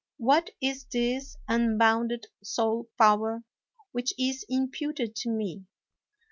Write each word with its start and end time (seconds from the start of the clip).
What 0.17 0.49
is 0.59 0.85
this 0.91 1.37
unbounded 1.47 2.25
sole 2.41 2.89
power 2.97 3.43
which 3.91 4.13
is 4.17 4.43
imputed 4.49 5.15
to 5.17 5.29
me 5.29 5.67